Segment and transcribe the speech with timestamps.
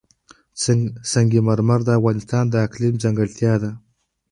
[1.11, 3.71] سنگ مرمر د افغانستان د اقلیم ځانګړتیا ده.